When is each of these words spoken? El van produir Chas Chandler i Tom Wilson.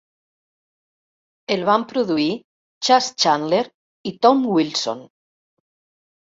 El 1.55 1.65
van 1.67 1.85
produir 1.91 2.29
Chas 2.87 3.11
Chandler 3.25 3.61
i 4.11 4.15
Tom 4.25 4.43
Wilson. 4.57 5.05